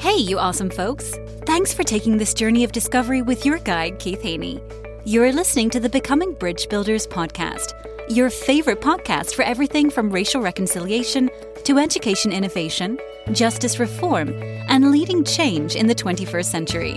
Hey, 0.00 0.16
you 0.16 0.38
awesome 0.38 0.70
folks! 0.70 1.14
Thanks 1.44 1.74
for 1.74 1.82
taking 1.82 2.16
this 2.16 2.32
journey 2.32 2.64
of 2.64 2.72
discovery 2.72 3.20
with 3.20 3.44
your 3.44 3.58
guide, 3.58 3.98
Keith 3.98 4.22
Haney. 4.22 4.58
You're 5.04 5.30
listening 5.30 5.68
to 5.68 5.78
the 5.78 5.90
Becoming 5.90 6.32
Bridge 6.32 6.70
Builders 6.70 7.06
podcast, 7.06 7.74
your 8.08 8.30
favorite 8.30 8.80
podcast 8.80 9.34
for 9.34 9.42
everything 9.42 9.90
from 9.90 10.08
racial 10.08 10.40
reconciliation 10.40 11.28
to 11.64 11.76
education 11.76 12.32
innovation, 12.32 12.98
justice 13.32 13.78
reform, 13.78 14.30
and 14.70 14.90
leading 14.90 15.22
change 15.22 15.76
in 15.76 15.86
the 15.86 15.94
21st 15.94 16.46
century. 16.46 16.96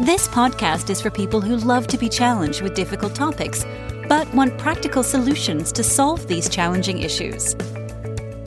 This 0.00 0.26
podcast 0.26 0.90
is 0.90 1.00
for 1.00 1.10
people 1.10 1.40
who 1.40 1.54
love 1.58 1.86
to 1.86 1.96
be 1.96 2.08
challenged 2.08 2.62
with 2.62 2.74
difficult 2.74 3.14
topics, 3.14 3.64
but 4.08 4.26
want 4.34 4.58
practical 4.58 5.04
solutions 5.04 5.70
to 5.70 5.84
solve 5.84 6.26
these 6.26 6.48
challenging 6.48 6.98
issues. 6.98 7.54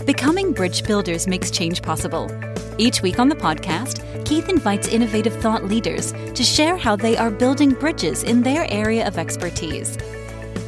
Becoming 0.05 0.51
Bridge 0.51 0.83
Builders 0.83 1.25
makes 1.25 1.49
change 1.49 1.81
possible. 1.81 2.29
Each 2.79 3.01
week 3.01 3.17
on 3.17 3.27
the 3.27 3.35
podcast, 3.35 4.03
Keith 4.23 4.49
invites 4.49 4.87
innovative 4.87 5.33
thought 5.41 5.65
leaders 5.65 6.11
to 6.11 6.43
share 6.43 6.77
how 6.77 6.95
they 6.95 7.17
are 7.17 7.31
building 7.31 7.71
bridges 7.71 8.21
in 8.23 8.43
their 8.43 8.71
area 8.71 9.07
of 9.07 9.17
expertise. 9.17 9.97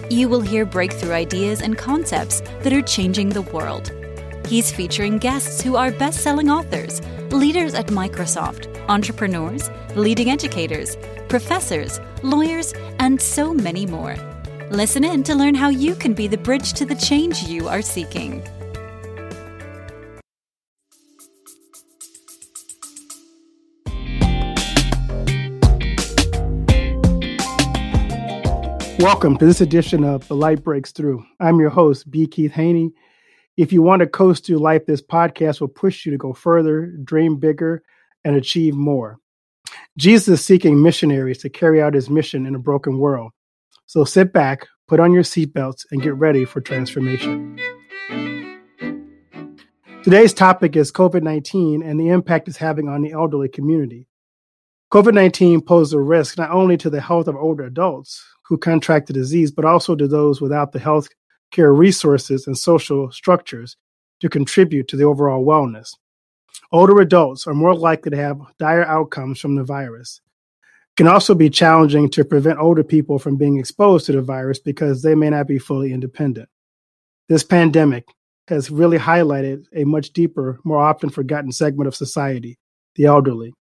You 0.10 0.28
will 0.28 0.42
hear 0.42 0.66
breakthrough 0.66 1.12
ideas 1.12 1.62
and 1.62 1.78
concepts 1.78 2.42
that 2.62 2.74
are 2.74 2.82
changing 2.82 3.30
the 3.30 3.44
world. 3.44 3.92
He's 4.48 4.72
featuring 4.72 5.20
guests 5.20 5.62
who 5.62 5.76
are 5.76 5.92
best 5.92 6.22
selling 6.22 6.50
authors, 6.50 7.00
leaders 7.30 7.76
at 7.76 7.88
Microsoft, 7.88 8.76
entrepreneurs, 8.90 9.70
leading 9.96 10.32
educators, 10.32 10.98
professors, 11.28 12.00
lawyers, 12.24 12.74
and 12.98 13.22
so 13.22 13.54
many 13.54 13.86
more. 13.86 14.16
Listen 14.72 15.04
in 15.04 15.22
to 15.24 15.36
learn 15.36 15.54
how 15.54 15.70
you 15.70 15.94
can 15.94 16.16
be 16.16 16.28
the 16.28 16.38
bridge 16.38 16.74
to 16.74 16.86
the 16.86 16.96
change 16.96 17.44
you 17.44 17.68
are 17.68 17.84
seeking. 17.84 18.44
Welcome 29.00 29.38
to 29.38 29.46
this 29.46 29.62
edition 29.62 30.04
of 30.04 30.28
The 30.28 30.36
Light 30.36 30.62
Breaks 30.62 30.92
Through. 30.92 31.24
I'm 31.40 31.58
your 31.58 31.70
host, 31.70 32.12
B. 32.12 32.28
Keith 32.28 32.52
Haney. 32.52 32.92
If 33.56 33.72
you 33.72 33.82
want 33.82 34.02
to 34.02 34.08
coast 34.08 34.46
through 34.46 34.58
life, 34.58 34.86
this 34.86 35.02
podcast 35.02 35.62
will 35.62 35.70
push 35.70 36.06
you 36.06 36.12
to 36.12 36.18
go 36.18 36.34
further, 36.34 36.88
dream 37.06 37.38
bigger, 37.38 37.82
and 38.26 38.36
achieve 38.36 38.76
more. 38.76 39.18
Jesus 39.98 40.28
is 40.28 40.46
seeking 40.46 40.84
missionaries 40.84 41.38
to 41.38 41.50
carry 41.50 41.82
out 41.82 41.94
his 41.94 42.10
mission 42.10 42.46
in 42.46 42.56
a 42.56 42.60
broken 42.60 42.98
world. 42.98 43.32
So 43.86 44.04
sit 44.04 44.34
back, 44.34 44.68
put 44.90 45.00
on 45.00 45.14
your 45.14 45.24
seatbelts, 45.24 45.86
and 45.92 46.02
get 46.02 46.16
ready 46.16 46.44
for 46.44 46.60
transformation. 46.60 47.58
Today's 50.04 50.34
topic 50.34 50.76
is 50.76 50.92
COVID 50.92 51.24
19 51.24 51.84
and 51.84 51.98
the 51.98 52.10
impact 52.10 52.50
it's 52.50 52.58
having 52.58 52.90
on 52.90 53.02
the 53.02 53.14
elderly 53.14 53.48
community. 53.48 54.08
COVID 54.92 55.14
19 55.14 55.62
poses 55.62 55.94
a 55.94 56.02
risk 56.02 56.38
not 56.38 56.52
only 56.52 56.76
to 56.76 56.90
the 56.90 57.00
health 57.00 57.30
of 57.30 57.38
older 57.38 57.64
adults, 57.64 58.26
who 58.50 58.58
contract 58.58 59.08
the 59.08 59.14
disease, 59.14 59.52
but 59.52 59.64
also 59.64 59.96
to 59.96 60.08
those 60.08 60.42
without 60.42 60.72
the 60.72 60.80
health 60.80 61.08
care 61.52 61.74
resources 61.74 62.48
and 62.48 62.58
social 62.58 63.12
structures 63.12 63.78
to 64.20 64.28
contribute 64.28 64.88
to 64.88 64.98
the 64.98 65.04
overall 65.04 65.46
wellness. 65.46 65.96
Older 66.72 67.00
adults 67.00 67.48
are 67.48 67.54
more 67.54 67.76
likely 67.76 68.12
to 68.12 68.18
have 68.18 68.42
dire 68.58 68.84
outcomes 68.84 69.40
from 69.40 69.56
the 69.56 69.64
virus. 69.64 70.20
It 70.64 70.98
can 70.98 71.08
also 71.08 71.34
be 71.34 71.50
challenging 71.50 72.10
to 72.10 72.26
prevent 72.26 72.60
older 72.60 72.84
people 72.84 73.20
from 73.20 73.38
being 73.38 73.58
exposed 73.58 74.08
to 74.08 74.12
the 74.12 74.22
virus 74.22 74.60
because 74.60 75.02
they 75.02 75.16
may 75.16 75.30
not 75.30 75.48
be 75.48 75.60
fully 75.60 75.94
independent. 75.94 76.50
This 77.30 77.44
pandemic 77.44 78.08
has 78.48 78.72
really 78.72 78.98
highlighted 78.98 79.66
a 79.76 79.84
much 79.84 80.12
deeper, 80.12 80.60
more 80.64 80.80
often 80.80 81.10
forgotten 81.10 81.52
segment 81.52 81.88
of 81.88 81.96
society, 81.96 82.58
the 82.96 83.06
elderly. 83.06 83.54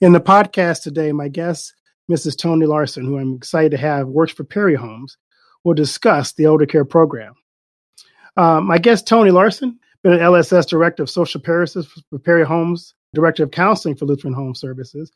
In 0.00 0.12
the 0.12 0.20
podcast 0.20 0.82
today, 0.82 1.12
my 1.12 1.28
guest 1.28 1.72
Mrs. 2.10 2.38
Toni 2.38 2.66
Larson, 2.66 3.04
who 3.04 3.18
I'm 3.18 3.34
excited 3.34 3.70
to 3.72 3.76
have, 3.78 4.08
works 4.08 4.32
for 4.32 4.44
Perry 4.44 4.74
Homes, 4.74 5.16
will 5.64 5.74
discuss 5.74 6.32
the 6.32 6.44
elder 6.44 6.66
care 6.66 6.84
program. 6.84 7.34
Um, 8.36 8.66
my 8.66 8.78
guest, 8.78 9.06
Toni 9.06 9.30
Larson, 9.30 9.78
been 10.02 10.12
an 10.12 10.20
LSS 10.20 10.66
Director 10.66 11.02
of 11.02 11.10
Social 11.10 11.40
Services 11.44 11.86
for 12.08 12.18
Perry 12.18 12.46
Homes, 12.46 12.94
Director 13.14 13.42
of 13.42 13.50
Counseling 13.50 13.96
for 13.96 14.06
Lutheran 14.06 14.34
Home 14.34 14.54
Services. 14.54 15.10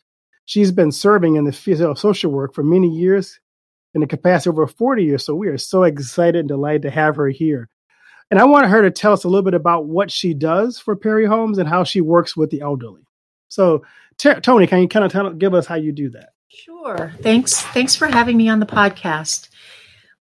She's 0.47 0.72
been 0.72 0.91
serving 0.91 1.37
in 1.37 1.44
the 1.44 1.53
field 1.53 1.83
of 1.83 1.99
social 1.99 2.33
work 2.33 2.55
for 2.55 2.65
many 2.65 2.89
years 2.89 3.39
in 3.95 4.00
the 4.00 4.06
capacity 4.06 4.50
over 4.50 4.66
40 4.66 5.05
years. 5.05 5.25
So 5.25 5.34
we 5.34 5.49
are 5.49 5.59
so 5.59 5.84
excited 5.84 6.41
and 6.41 6.49
delighted 6.49 6.83
to 6.83 6.91
have 6.91 7.16
her 7.16 7.28
here. 7.28 7.69
And 8.31 8.41
I 8.41 8.45
want 8.45 8.66
her 8.66 8.83
to 8.83 8.91
tell 8.91 9.12
us 9.12 9.25
a 9.25 9.28
little 9.28 9.45
bit 9.45 9.55
about 9.55 9.87
what 9.87 10.11
she 10.11 10.34
does 10.34 10.78
for 10.78 10.97
Perry 10.97 11.27
Homes 11.27 11.59
and 11.59 11.69
how 11.69 11.84
she 11.84 12.00
works 12.00 12.37
with 12.37 12.50
the 12.50 12.62
elderly. 12.62 13.06
So, 13.49 13.84
T- 14.16 14.41
Toni, 14.41 14.66
can 14.66 14.81
you 14.81 14.89
kind 14.89 15.05
of 15.05 15.12
tell, 15.12 15.31
give 15.34 15.55
us 15.55 15.66
how 15.66 15.75
you 15.75 15.93
do 15.93 16.11
that? 16.11 16.31
Sure. 16.55 17.13
Thanks. 17.21 17.61
Thanks 17.61 17.97
for 17.97 18.07
having 18.07 18.37
me 18.37 18.49
on 18.49 18.61
the 18.61 18.67
podcast. 18.67 19.49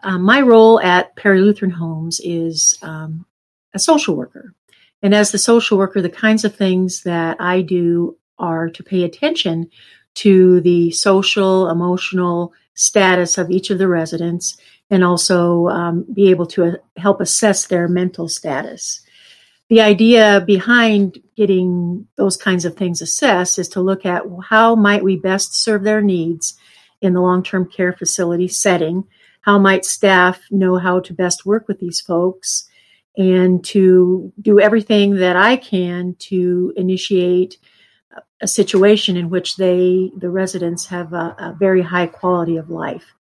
Um, 0.03 0.21
my 0.23 0.41
role 0.41 0.79
at 0.81 1.15
Perry 1.15 1.41
Lutheran 1.41 1.71
Homes 1.71 2.19
is 2.23 2.77
um, 2.81 3.25
a 3.73 3.79
social 3.79 4.15
worker. 4.15 4.53
And 5.01 5.15
as 5.15 5.31
the 5.31 5.37
social 5.37 5.77
worker, 5.77 6.01
the 6.01 6.09
kinds 6.09 6.43
of 6.43 6.55
things 6.55 7.03
that 7.03 7.37
I 7.39 7.61
do 7.61 8.17
are 8.37 8.69
to 8.69 8.83
pay 8.83 9.03
attention 9.03 9.69
to 10.15 10.61
the 10.61 10.91
social, 10.91 11.69
emotional 11.69 12.53
status 12.73 13.37
of 13.37 13.49
each 13.49 13.69
of 13.69 13.77
the 13.77 13.87
residents 13.87 14.57
and 14.89 15.03
also 15.03 15.67
um, 15.67 16.05
be 16.13 16.29
able 16.29 16.45
to 16.47 16.65
uh, 16.65 16.71
help 16.97 17.21
assess 17.21 17.67
their 17.67 17.87
mental 17.87 18.27
status 18.27 19.01
the 19.69 19.81
idea 19.81 20.43
behind 20.45 21.19
getting 21.35 22.07
those 22.15 22.37
kinds 22.37 22.65
of 22.65 22.75
things 22.75 23.01
assessed 23.01 23.59
is 23.59 23.67
to 23.69 23.81
look 23.81 24.05
at 24.05 24.23
how 24.49 24.75
might 24.75 25.03
we 25.03 25.17
best 25.17 25.55
serve 25.55 25.83
their 25.83 26.01
needs 26.01 26.57
in 27.01 27.13
the 27.13 27.21
long-term 27.21 27.69
care 27.69 27.93
facility 27.93 28.47
setting 28.47 29.03
how 29.41 29.57
might 29.57 29.85
staff 29.85 30.41
know 30.51 30.77
how 30.77 30.99
to 30.99 31.13
best 31.13 31.45
work 31.45 31.67
with 31.67 31.79
these 31.79 32.01
folks 32.01 32.67
and 33.17 33.63
to 33.63 34.33
do 34.41 34.59
everything 34.59 35.15
that 35.15 35.35
i 35.35 35.55
can 35.55 36.15
to 36.19 36.73
initiate 36.75 37.57
a 38.41 38.47
situation 38.47 39.15
in 39.15 39.29
which 39.29 39.57
they 39.57 40.11
the 40.17 40.29
residents 40.29 40.87
have 40.87 41.13
a, 41.13 41.35
a 41.39 41.55
very 41.59 41.81
high 41.81 42.07
quality 42.07 42.57
of 42.57 42.69
life 42.69 43.13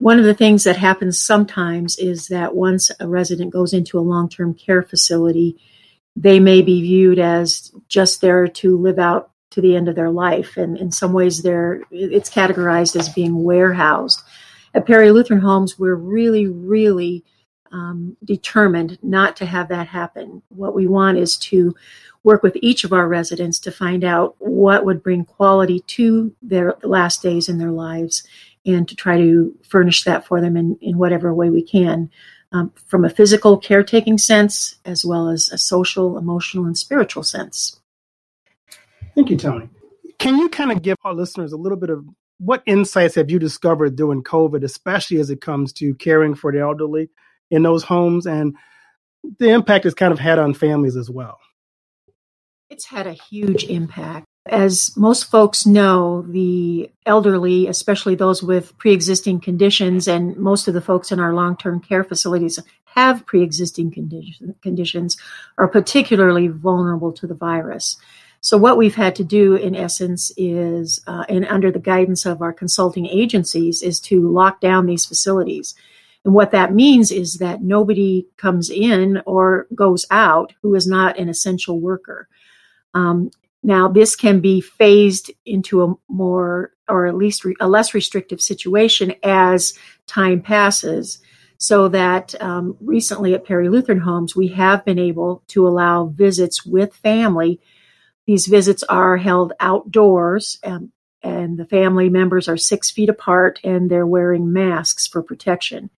one 0.00 0.18
of 0.18 0.24
the 0.24 0.34
things 0.34 0.64
that 0.64 0.78
happens 0.78 1.20
sometimes 1.20 1.98
is 1.98 2.28
that 2.28 2.56
once 2.56 2.90
a 3.00 3.06
resident 3.06 3.52
goes 3.52 3.74
into 3.74 3.98
a 3.98 4.00
long 4.00 4.30
term 4.30 4.54
care 4.54 4.82
facility, 4.82 5.60
they 6.16 6.40
may 6.40 6.62
be 6.62 6.80
viewed 6.80 7.18
as 7.18 7.70
just 7.86 8.22
there 8.22 8.48
to 8.48 8.78
live 8.78 8.98
out 8.98 9.30
to 9.50 9.60
the 9.60 9.76
end 9.76 9.88
of 9.88 9.96
their 9.96 10.10
life. 10.10 10.56
And 10.56 10.78
in 10.78 10.90
some 10.90 11.12
ways, 11.12 11.42
they're, 11.42 11.82
it's 11.90 12.30
categorized 12.30 12.96
as 12.96 13.10
being 13.10 13.44
warehoused. 13.44 14.22
At 14.72 14.86
Perry 14.86 15.10
Lutheran 15.10 15.40
Homes, 15.40 15.78
we're 15.78 15.96
really, 15.96 16.46
really 16.46 17.22
um, 17.70 18.16
determined 18.24 18.98
not 19.02 19.36
to 19.36 19.46
have 19.46 19.68
that 19.68 19.88
happen. 19.88 20.42
What 20.48 20.74
we 20.74 20.86
want 20.86 21.18
is 21.18 21.36
to 21.36 21.74
work 22.22 22.42
with 22.42 22.56
each 22.62 22.84
of 22.84 22.92
our 22.92 23.06
residents 23.06 23.58
to 23.58 23.70
find 23.70 24.02
out 24.02 24.34
what 24.38 24.84
would 24.86 25.02
bring 25.02 25.24
quality 25.26 25.80
to 25.80 26.34
their 26.40 26.74
last 26.82 27.22
days 27.22 27.50
in 27.50 27.58
their 27.58 27.70
lives 27.70 28.24
and 28.66 28.88
to 28.88 28.94
try 28.94 29.16
to 29.16 29.54
furnish 29.62 30.04
that 30.04 30.26
for 30.26 30.40
them 30.40 30.56
in, 30.56 30.76
in 30.80 30.98
whatever 30.98 31.32
way 31.34 31.50
we 31.50 31.62
can, 31.62 32.10
um, 32.52 32.72
from 32.86 33.04
a 33.04 33.10
physical 33.10 33.56
caretaking 33.56 34.18
sense 34.18 34.76
as 34.84 35.04
well 35.04 35.28
as 35.28 35.48
a 35.50 35.58
social, 35.58 36.18
emotional, 36.18 36.66
and 36.66 36.76
spiritual 36.76 37.22
sense. 37.22 37.80
Thank 39.14 39.30
you, 39.30 39.36
Toni. 39.36 39.68
Can 40.18 40.36
you 40.36 40.48
kind 40.48 40.70
of 40.70 40.82
give 40.82 40.96
our 41.04 41.14
listeners 41.14 41.52
a 41.52 41.56
little 41.56 41.78
bit 41.78 41.90
of 41.90 42.04
what 42.38 42.62
insights 42.66 43.14
have 43.14 43.30
you 43.30 43.38
discovered 43.38 43.96
during 43.96 44.22
COVID, 44.22 44.64
especially 44.64 45.18
as 45.18 45.30
it 45.30 45.40
comes 45.40 45.72
to 45.74 45.94
caring 45.94 46.34
for 46.34 46.52
the 46.52 46.60
elderly 46.60 47.10
in 47.50 47.62
those 47.62 47.84
homes 47.84 48.26
and 48.26 48.56
the 49.38 49.50
impact 49.50 49.84
it's 49.86 49.94
kind 49.94 50.12
of 50.12 50.18
had 50.18 50.38
on 50.38 50.54
families 50.54 50.96
as 50.96 51.10
well? 51.10 51.38
It's 52.70 52.86
had 52.86 53.06
a 53.06 53.12
huge 53.12 53.64
impact. 53.64 54.26
As 54.50 54.96
most 54.96 55.30
folks 55.30 55.64
know, 55.64 56.22
the 56.22 56.90
elderly, 57.06 57.68
especially 57.68 58.16
those 58.16 58.42
with 58.42 58.76
pre 58.78 58.92
existing 58.92 59.40
conditions, 59.40 60.08
and 60.08 60.36
most 60.36 60.66
of 60.66 60.74
the 60.74 60.80
folks 60.80 61.12
in 61.12 61.20
our 61.20 61.32
long 61.32 61.56
term 61.56 61.80
care 61.80 62.02
facilities 62.02 62.58
have 62.96 63.24
pre 63.26 63.42
existing 63.44 63.92
condition, 63.92 64.56
conditions, 64.60 65.16
are 65.56 65.68
particularly 65.68 66.48
vulnerable 66.48 67.12
to 67.12 67.28
the 67.28 67.34
virus. 67.34 67.96
So, 68.40 68.58
what 68.58 68.76
we've 68.76 68.96
had 68.96 69.14
to 69.16 69.24
do, 69.24 69.54
in 69.54 69.76
essence, 69.76 70.32
is, 70.36 71.00
uh, 71.06 71.24
and 71.28 71.46
under 71.46 71.70
the 71.70 71.78
guidance 71.78 72.26
of 72.26 72.42
our 72.42 72.52
consulting 72.52 73.06
agencies, 73.06 73.82
is 73.82 74.00
to 74.00 74.28
lock 74.28 74.60
down 74.60 74.86
these 74.86 75.06
facilities. 75.06 75.76
And 76.24 76.34
what 76.34 76.50
that 76.50 76.74
means 76.74 77.12
is 77.12 77.34
that 77.34 77.62
nobody 77.62 78.26
comes 78.36 78.68
in 78.68 79.22
or 79.26 79.68
goes 79.74 80.06
out 80.10 80.54
who 80.62 80.74
is 80.74 80.88
not 80.88 81.18
an 81.18 81.28
essential 81.28 81.78
worker. 81.80 82.28
Um, 82.94 83.30
now, 83.62 83.88
this 83.88 84.16
can 84.16 84.40
be 84.40 84.60
phased 84.60 85.30
into 85.44 85.84
a 85.84 85.94
more, 86.08 86.72
or 86.88 87.06
at 87.06 87.16
least 87.16 87.44
re- 87.44 87.56
a 87.60 87.68
less 87.68 87.94
restrictive 87.94 88.40
situation 88.40 89.14
as 89.22 89.74
time 90.06 90.42
passes. 90.42 91.20
So 91.58 91.88
that 91.88 92.40
um, 92.42 92.76
recently 92.80 93.34
at 93.34 93.44
Perry 93.44 93.68
Lutheran 93.68 94.00
Homes, 94.00 94.34
we 94.34 94.48
have 94.48 94.84
been 94.84 94.98
able 94.98 95.42
to 95.48 95.68
allow 95.68 96.06
visits 96.06 96.64
with 96.66 96.94
family 96.94 97.60
These 98.26 98.46
visits 98.46 98.82
are 98.84 99.16
held 99.16 99.52
outdoors, 99.58 100.58
um, 100.64 100.92
and 101.22 101.58
the 101.58 101.66
family 101.66 102.08
members 102.08 102.48
are 102.48 102.56
six 102.56 102.90
feet 102.90 103.08
apart 103.08 103.60
and 103.64 103.90
they're 103.90 104.06
wearing 104.06 104.52
masks 104.52 105.06
for 105.06 105.22
protection. 105.22 105.90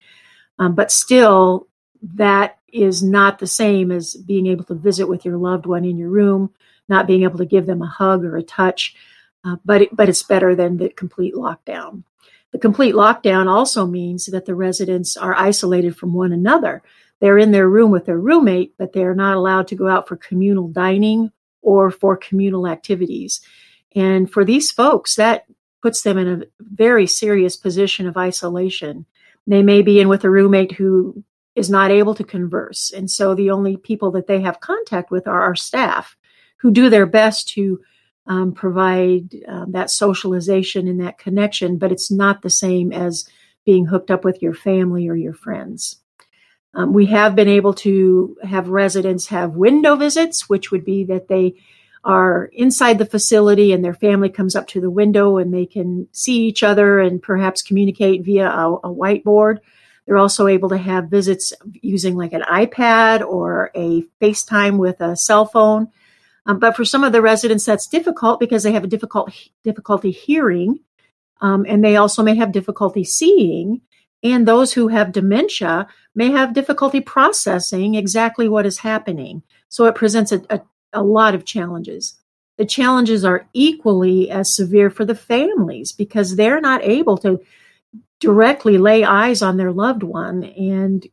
Um, 0.59 0.75
but 0.75 0.91
still, 0.91 1.67
that 2.15 2.57
is 2.71 3.03
not 3.03 3.39
the 3.39 3.47
same 3.47 3.91
as 3.91 4.15
being 4.15 4.47
able 4.47 4.65
to 4.65 4.75
visit 4.75 5.07
with 5.07 5.25
your 5.25 5.37
loved 5.37 5.65
one 5.65 5.85
in 5.85 5.97
your 5.97 6.09
room, 6.09 6.49
not 6.93 7.07
being 7.07 7.23
able 7.23 7.39
to 7.39 7.45
give 7.45 7.65
them 7.65 7.81
a 7.81 7.87
hug 7.87 8.23
or 8.23 8.37
a 8.37 8.43
touch. 8.43 8.95
Uh, 9.43 9.57
but 9.65 9.81
it, 9.81 9.95
but 9.95 10.07
it's 10.07 10.23
better 10.23 10.55
than 10.55 10.77
the 10.77 10.89
complete 10.89 11.33
lockdown. 11.33 12.03
The 12.51 12.59
complete 12.59 12.93
lockdown 12.93 13.47
also 13.47 13.85
means 13.85 14.27
that 14.27 14.45
the 14.45 14.55
residents 14.55 15.17
are 15.17 15.35
isolated 15.35 15.97
from 15.97 16.13
one 16.13 16.31
another. 16.31 16.83
They're 17.19 17.39
in 17.39 17.51
their 17.51 17.67
room 17.67 17.91
with 17.91 18.05
their 18.05 18.19
roommate, 18.19 18.77
but 18.77 18.93
they're 18.93 19.15
not 19.15 19.35
allowed 19.35 19.67
to 19.69 19.75
go 19.75 19.87
out 19.87 20.07
for 20.07 20.15
communal 20.15 20.67
dining 20.67 21.31
or 21.61 21.89
for 21.89 22.15
communal 22.15 22.67
activities. 22.67 23.41
And 23.95 24.31
for 24.31 24.45
these 24.45 24.71
folks, 24.71 25.15
that 25.15 25.45
puts 25.81 26.03
them 26.03 26.17
in 26.17 26.27
a 26.27 26.45
very 26.59 27.07
serious 27.07 27.57
position 27.57 28.07
of 28.07 28.17
isolation. 28.17 29.05
They 29.47 29.63
may 29.63 29.81
be 29.81 29.99
in 29.99 30.07
with 30.07 30.23
a 30.23 30.29
roommate 30.29 30.73
who 30.73 31.23
is 31.55 31.69
not 31.69 31.91
able 31.91 32.15
to 32.15 32.23
converse. 32.23 32.91
And 32.95 33.09
so 33.09 33.35
the 33.35 33.51
only 33.51 33.77
people 33.77 34.11
that 34.11 34.27
they 34.27 34.41
have 34.41 34.59
contact 34.59 35.11
with 35.11 35.27
are 35.27 35.41
our 35.41 35.55
staff 35.55 36.15
who 36.63 36.71
do 36.71 36.89
their 36.89 37.05
best 37.05 37.49
to 37.49 37.81
um, 38.25 38.53
provide 38.53 39.35
um, 39.49 39.73
that 39.73 39.91
socialization 39.91 40.87
and 40.87 41.01
that 41.01 41.17
connection, 41.17 41.77
but 41.77 41.91
it's 41.91 42.09
not 42.09 42.41
the 42.41 42.49
same 42.49 42.93
as 42.93 43.27
being 43.65 43.85
hooked 43.85 44.09
up 44.09 44.23
with 44.23 44.41
your 44.41 44.53
family 44.53 45.09
or 45.09 45.15
your 45.15 45.33
friends. 45.33 45.97
Um, 46.73 46.93
we 46.93 47.05
have 47.07 47.35
been 47.35 47.49
able 47.49 47.73
to 47.75 48.37
have 48.43 48.69
residents 48.69 49.27
have 49.27 49.57
window 49.57 49.97
visits, 49.97 50.49
which 50.49 50.71
would 50.71 50.85
be 50.85 51.03
that 51.03 51.27
they 51.27 51.55
are 52.05 52.49
inside 52.53 52.97
the 52.97 53.05
facility 53.05 53.73
and 53.73 53.83
their 53.83 53.93
family 53.93 54.29
comes 54.29 54.55
up 54.55 54.67
to 54.67 54.79
the 54.79 54.89
window 54.89 55.37
and 55.37 55.53
they 55.53 55.65
can 55.65 56.07
see 56.13 56.45
each 56.45 56.63
other 56.63 56.99
and 56.99 57.21
perhaps 57.21 57.61
communicate 57.61 58.23
via 58.23 58.49
a, 58.49 58.73
a 58.75 58.89
whiteboard. 58.89 59.57
They're 60.05 60.17
also 60.17 60.47
able 60.47 60.69
to 60.69 60.77
have 60.77 61.09
visits 61.09 61.51
using 61.81 62.15
like 62.15 62.31
an 62.31 62.41
iPad 62.41 63.21
or 63.21 63.69
a 63.75 64.03
FaceTime 64.21 64.77
with 64.77 65.01
a 65.01 65.17
cell 65.17 65.45
phone. 65.45 65.89
Um, 66.45 66.59
but 66.59 66.75
for 66.75 66.85
some 66.85 67.03
of 67.03 67.13
the 67.13 67.21
residents, 67.21 67.65
that's 67.65 67.87
difficult 67.87 68.39
because 68.39 68.63
they 68.63 68.71
have 68.73 68.83
a 68.83 68.87
difficult 68.87 69.33
difficulty 69.63 70.11
hearing, 70.11 70.79
um, 71.41 71.65
and 71.67 71.83
they 71.83 71.95
also 71.95 72.23
may 72.23 72.35
have 72.35 72.51
difficulty 72.51 73.03
seeing. 73.03 73.81
And 74.23 74.47
those 74.47 74.71
who 74.73 74.87
have 74.87 75.11
dementia 75.11 75.87
may 76.15 76.31
have 76.31 76.53
difficulty 76.53 77.01
processing 77.01 77.95
exactly 77.95 78.47
what 78.47 78.65
is 78.65 78.77
happening. 78.77 79.43
So 79.67 79.85
it 79.85 79.95
presents 79.95 80.31
a, 80.31 80.41
a 80.49 80.61
a 80.93 81.03
lot 81.03 81.35
of 81.35 81.45
challenges. 81.45 82.15
The 82.57 82.65
challenges 82.65 83.25
are 83.25 83.47
equally 83.53 84.29
as 84.29 84.55
severe 84.55 84.89
for 84.89 85.05
the 85.05 85.15
families 85.15 85.91
because 85.91 86.35
they're 86.35 86.61
not 86.61 86.83
able 86.83 87.17
to 87.19 87.41
directly 88.19 88.77
lay 88.77 89.03
eyes 89.03 89.41
on 89.41 89.57
their 89.57 89.71
loved 89.71 90.03
one 90.03 90.43
and 90.43 91.05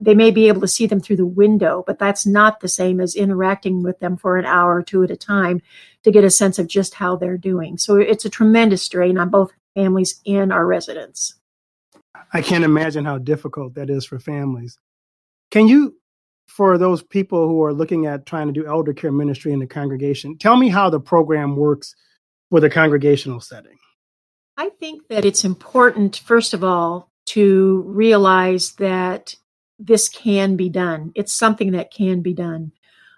they 0.00 0.14
may 0.14 0.30
be 0.30 0.48
able 0.48 0.60
to 0.60 0.68
see 0.68 0.86
them 0.86 1.00
through 1.00 1.16
the 1.16 1.26
window, 1.26 1.84
but 1.86 1.98
that's 1.98 2.26
not 2.26 2.60
the 2.60 2.68
same 2.68 3.00
as 3.00 3.14
interacting 3.14 3.82
with 3.82 3.98
them 4.00 4.16
for 4.16 4.36
an 4.36 4.44
hour 4.44 4.76
or 4.76 4.82
two 4.82 5.02
at 5.02 5.10
a 5.10 5.16
time 5.16 5.60
to 6.04 6.10
get 6.10 6.24
a 6.24 6.30
sense 6.30 6.58
of 6.58 6.68
just 6.68 6.94
how 6.94 7.16
they're 7.16 7.38
doing. 7.38 7.78
So 7.78 7.96
it's 7.96 8.24
a 8.24 8.30
tremendous 8.30 8.82
strain 8.82 9.18
on 9.18 9.30
both 9.30 9.52
families 9.74 10.20
and 10.26 10.52
our 10.52 10.66
residents. 10.66 11.34
I 12.32 12.42
can't 12.42 12.64
imagine 12.64 13.04
how 13.04 13.18
difficult 13.18 13.74
that 13.74 13.90
is 13.90 14.04
for 14.04 14.18
families. 14.18 14.78
Can 15.50 15.68
you 15.68 15.96
for 16.46 16.78
those 16.78 17.02
people 17.02 17.48
who 17.48 17.62
are 17.62 17.72
looking 17.72 18.06
at 18.06 18.26
trying 18.26 18.46
to 18.46 18.52
do 18.52 18.66
elder 18.66 18.92
care 18.92 19.12
ministry 19.12 19.52
in 19.52 19.60
the 19.60 19.66
congregation, 19.66 20.38
tell 20.38 20.56
me 20.56 20.68
how 20.68 20.88
the 20.88 21.00
program 21.00 21.56
works 21.56 21.94
with 22.50 22.64
a 22.64 22.70
congregational 22.70 23.40
setting. 23.40 23.76
I 24.56 24.70
think 24.70 25.08
that 25.08 25.24
it's 25.24 25.44
important, 25.44 26.16
first 26.16 26.54
of 26.54 26.64
all, 26.64 27.10
to 27.26 27.82
realize 27.86 28.72
that 28.74 29.34
this 29.78 30.08
can 30.08 30.56
be 30.56 30.68
done. 30.68 31.12
It's 31.14 31.32
something 31.32 31.72
that 31.72 31.92
can 31.92 32.22
be 32.22 32.34
done. 32.34 32.72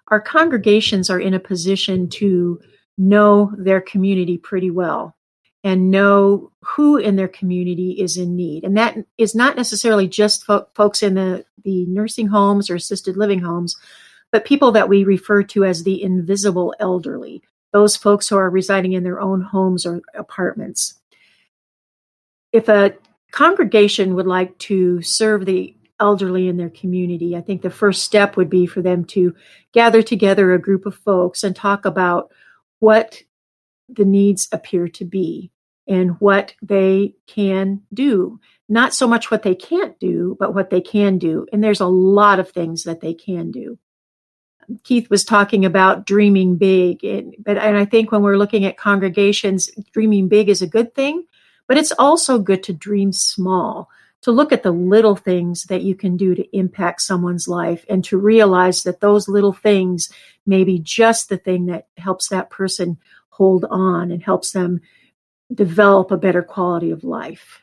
Our 0.09 0.21
congregations 0.21 1.11
are 1.11 1.21
in 1.21 1.35
a 1.35 1.41
position 1.41 2.09
to 2.11 2.61
know 2.97 3.53
their 3.57 3.81
community 3.81 4.39
pretty 4.39 4.71
well 4.71 5.17
and 5.65 5.91
know 5.91 6.51
who 6.63 6.97
in 6.97 7.17
their 7.17 7.29
community 7.29 7.93
is 8.01 8.17
in 8.17 8.37
need. 8.37 8.65
And 8.65 8.77
that 8.77 8.97
is 9.19 9.35
not 9.35 9.57
necessarily 9.57 10.09
just 10.09 10.45
fo- 10.45 10.67
folks 10.75 11.03
in 11.03 11.15
the, 11.15 11.45
the 11.65 11.87
nursing 11.87 12.29
homes 12.29 12.71
or 12.71 12.77
assisted 12.77 13.17
living 13.17 13.41
homes, 13.41 13.77
but 14.31 14.45
people 14.45 14.73
that 14.73 14.89
we 14.89 15.05
refer 15.05 15.43
to 15.45 15.65
as 15.65 15.83
the 15.83 16.03
invisible 16.03 16.75
elderly, 16.81 17.43
those 17.73 17.97
folks 17.97 18.29
who 18.29 18.37
are 18.37 18.51
residing 18.51 18.93
in 18.93 19.05
their 19.05 19.21
own 19.21 19.43
homes 19.43 19.85
or 19.85 20.01
apartments. 20.15 20.95
If 22.53 22.69
a 22.69 22.95
congregation 23.31 24.15
would 24.15 24.27
like 24.27 24.57
to 24.59 25.03
serve 25.03 25.45
the 25.45 25.75
elderly 26.01 26.49
in 26.49 26.57
their 26.57 26.71
community, 26.71 27.37
I 27.37 27.41
think 27.41 27.63
the 27.63 27.71
first 27.71 28.05
step 28.05 28.37
would 28.37 28.51
be 28.51 28.67
for 28.67 28.83
them 28.83 29.05
to 29.07 29.35
gather 29.73 30.03
together 30.03 30.53
a 30.53 30.61
group 30.61 30.87
of 30.87 30.95
folks 30.95 31.45
and 31.45 31.55
talk 31.55 31.85
about 31.85 32.31
what 32.79 33.23
the 33.89 34.05
needs 34.05 34.49
appear 34.53 34.89
to 34.89 35.05
be 35.05 35.51
and 35.87 36.21
what 36.21 36.55
they 36.63 37.15
can 37.27 37.83
do. 37.93 38.39
Not 38.69 38.93
so 38.95 39.09
much 39.09 39.31
what 39.31 39.43
they 39.43 39.55
can't 39.55 39.99
do, 39.99 40.37
but 40.39 40.55
what 40.55 40.71
they 40.71 40.83
can 40.83 41.19
do. 41.19 41.47
And 41.53 41.65
there's 41.65 41.81
a 41.81 41.87
lot 41.87 42.39
of 42.39 42.51
things 42.51 42.85
that 42.85 43.01
they 43.01 43.15
can 43.15 43.51
do. 43.51 43.79
Keith 44.85 45.09
was 45.09 45.25
talking 45.25 45.65
about 45.65 46.05
dreaming 46.05 46.57
big, 46.57 47.03
and, 47.03 47.35
but 47.39 47.57
and 47.57 47.77
I 47.77 47.87
think 47.87 48.13
when 48.13 48.21
we're 48.21 48.37
looking 48.37 48.67
at 48.67 48.77
congregations, 48.77 49.71
dreaming 49.93 50.29
big 50.29 50.51
is 50.51 50.61
a 50.61 50.67
good 50.67 50.95
thing, 50.95 51.25
but 51.67 51.79
it's 51.79 51.93
also 51.99 52.39
good 52.39 52.63
to 52.65 52.75
dream 52.75 53.11
small, 53.11 53.89
to 54.23 54.33
look 54.33 54.53
at 54.53 54.63
the 54.63 54.73
little 54.73 55.17
things 55.17 55.65
that 55.65 55.83
you 55.83 55.95
can 55.95 56.17
do 56.17 56.35
to 56.35 56.57
impact 56.57 57.03
someone's 57.03 57.49
life, 57.49 57.85
and 57.89 58.05
to 58.05 58.19
realize 58.19 58.83
that 58.83 59.01
those 59.01 59.29
little 59.29 59.53
things 59.53 60.11
may 60.47 60.65
be 60.65 60.79
just 60.79 61.29
the 61.29 61.39
thing 61.39 61.67
that 61.67 61.87
helps 61.97 62.29
that 62.29 62.51
person 62.51 62.99
hold 63.29 63.65
on 63.71 64.11
and 64.11 64.23
helps 64.23 64.51
them 64.51 64.81
develop 65.53 66.11
a 66.11 66.17
better 66.17 66.43
quality 66.43 66.91
of 66.91 67.05
life. 67.05 67.63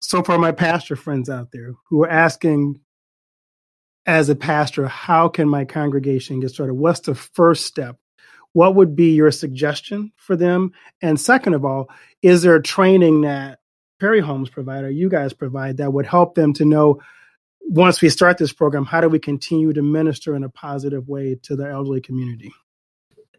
So, 0.00 0.22
for 0.22 0.36
my 0.36 0.52
pastor 0.52 0.96
friends 0.96 1.30
out 1.30 1.52
there 1.52 1.72
who 1.88 2.02
are 2.02 2.10
asking, 2.10 2.80
as 4.04 4.28
a 4.28 4.34
pastor, 4.34 4.86
how 4.88 5.28
can 5.28 5.48
my 5.48 5.64
congregation 5.64 6.40
get 6.40 6.50
started? 6.50 6.74
What's 6.74 7.00
the 7.00 7.14
first 7.14 7.66
step? 7.66 7.96
What 8.52 8.74
would 8.74 8.94
be 8.94 9.14
your 9.14 9.30
suggestion 9.30 10.12
for 10.16 10.36
them? 10.36 10.72
And 11.00 11.18
second 11.18 11.54
of 11.54 11.64
all, 11.64 11.88
is 12.20 12.42
there 12.42 12.56
a 12.56 12.62
training 12.62 13.22
that 13.22 13.60
Perry 14.02 14.18
Homes 14.18 14.50
provide 14.50 14.82
or 14.82 14.90
you 14.90 15.08
guys 15.08 15.32
provide 15.32 15.76
that 15.76 15.92
would 15.92 16.06
help 16.06 16.34
them 16.34 16.52
to 16.54 16.64
know 16.64 17.00
once 17.60 18.02
we 18.02 18.08
start 18.08 18.36
this 18.36 18.52
program, 18.52 18.84
how 18.84 19.00
do 19.00 19.08
we 19.08 19.20
continue 19.20 19.72
to 19.72 19.80
minister 19.80 20.34
in 20.34 20.42
a 20.42 20.48
positive 20.48 21.06
way 21.06 21.38
to 21.44 21.54
the 21.54 21.70
elderly 21.70 22.00
community? 22.00 22.50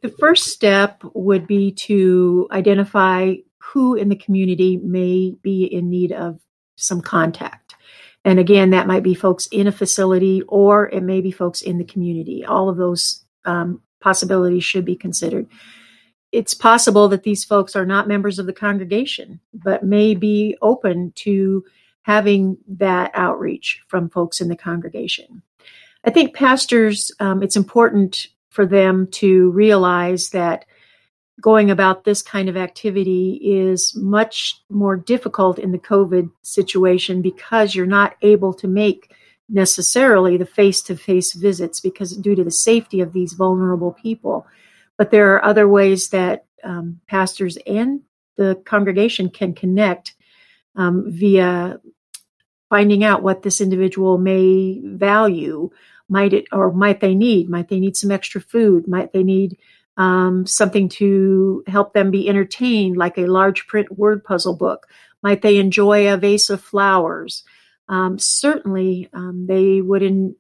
The 0.02 0.08
first 0.08 0.46
step 0.46 1.04
would 1.14 1.48
be 1.48 1.74
to 1.74 2.48
identify 2.50 3.36
who 3.58 3.96
in 3.96 4.08
the 4.08 4.16
community 4.16 4.78
may 4.78 5.36
be 5.42 5.66
in 5.66 5.90
need 5.90 6.14
of 6.14 6.40
some 6.78 7.02
contact. 7.02 7.76
And 8.24 8.40
again, 8.40 8.70
that 8.70 8.88
might 8.88 9.04
be 9.04 9.16
folks 9.16 9.48
in 9.48 9.68
a 9.68 9.72
facility 9.74 10.44
or 10.48 10.90
it 10.90 11.04
may 11.04 11.20
be 11.20 11.32
folks 11.32 11.62
in 11.62 11.78
the 11.78 11.84
community. 11.84 12.46
All 12.46 12.70
of 12.70 12.78
those 12.78 13.26
um, 13.44 13.82
possibilities 14.00 14.64
should 14.64 14.86
be 14.86 14.96
considered. 14.96 15.46
It's 16.34 16.56
possible 16.56 17.08
that 17.10 17.24
these 17.24 17.46
folks 17.46 17.76
are 17.76 17.86
not 17.86 18.08
members 18.08 18.40
of 18.40 18.48
the 18.48 18.54
congregation, 18.54 19.40
but 19.54 19.84
may 19.84 20.16
be 20.16 20.58
open 20.62 21.14
to 21.18 21.64
having 22.02 22.58
that 22.68 23.12
outreach 23.14 23.82
from 23.88 24.10
folks 24.10 24.42
in 24.42 24.50
the 24.50 24.56
congregation. 24.56 25.44
I 26.04 26.10
think 26.10 26.36
pastors, 26.36 27.12
um, 27.20 27.44
it's 27.44 27.56
important 27.56 28.28
for 28.50 28.66
them 28.66 29.08
to 29.12 29.52
realize 29.52 30.32
that 30.32 30.66
going 31.40 31.70
about 31.70 32.04
this 32.04 32.22
kind 32.22 32.50
of 32.50 32.58
activity 32.58 33.40
is 33.44 33.96
much 33.96 34.62
more 34.70 34.96
difficult 34.96 35.60
in 35.60 35.72
the 35.72 35.78
COVID 35.78 36.32
situation 36.42 37.22
because 37.22 37.76
you're 37.76 37.86
not 37.86 38.16
able 38.22 38.54
to 38.56 38.68
make 38.68 39.14
necessarily 39.50 40.36
the 40.36 40.46
face 40.46 40.82
to 40.82 40.96
face 40.96 41.34
visits 41.34 41.80
because 41.80 42.18
due 42.18 42.36
to 42.36 42.44
the 42.44 42.52
safety 42.52 43.02
of 43.02 43.14
these 43.14 43.34
vulnerable 43.34 43.92
people. 43.92 44.48
But 44.98 45.12
there 45.12 45.36
are 45.36 45.44
other 45.44 45.68
ways 45.68 46.10
that 46.10 46.46
um, 46.64 47.02
pastors 47.08 47.58
and 47.68 48.02
the 48.38 48.62
congregation 48.66 49.30
can 49.30 49.54
connect 49.54 50.16
um, 50.76 51.06
via 51.08 51.80
finding 52.70 53.04
out 53.04 53.22
what 53.22 53.44
this 53.44 53.62
individual 53.62 54.18
may 54.18 54.82
value. 54.84 55.70
Might 56.10 56.34
it 56.34 56.46
or 56.52 56.72
might 56.72 57.02
they 57.02 57.16
need? 57.16 57.50
Might 57.50 57.70
they 57.70 57.80
need 57.80 57.96
some 57.96 58.12
extra 58.12 58.42
food? 58.42 58.88
Might 58.88 59.14
they 59.14 59.24
need 59.24 59.58
um, 59.98 60.46
something 60.48 60.90
to 60.90 61.64
help 61.68 61.94
them 61.94 62.10
be 62.10 62.28
entertained 62.28 62.98
like 62.98 63.18
a 63.18 63.28
large 63.28 63.68
print 63.68 63.98
word 63.98 64.24
puzzle 64.24 64.56
book? 64.56 64.88
Might 65.22 65.42
they 65.42 65.58
enjoy 65.58 66.12
a 66.12 66.18
vase 66.18 66.50
of 66.50 66.62
flowers? 66.62 67.44
Um, 67.88 68.18
certainly 68.18 69.10
um, 69.14 69.46
they 69.48 69.82
would 69.82 70.02
in, 70.02 70.36